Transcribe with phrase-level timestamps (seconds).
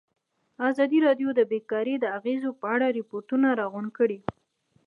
[0.69, 4.19] ازادي راډیو د بیکاري د اغېزو په اړه ریپوټونه راغونډ کړي.